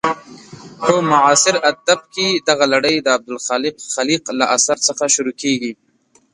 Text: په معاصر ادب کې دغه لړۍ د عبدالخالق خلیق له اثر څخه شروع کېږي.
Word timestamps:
په 0.85 0.93
معاصر 1.09 1.55
ادب 1.71 1.99
کې 2.13 2.27
دغه 2.47 2.65
لړۍ 2.73 2.95
د 3.01 3.07
عبدالخالق 3.17 3.75
خلیق 3.95 4.23
له 4.39 4.45
اثر 4.55 4.77
څخه 4.87 5.03
شروع 5.15 5.35
کېږي. 5.41 5.71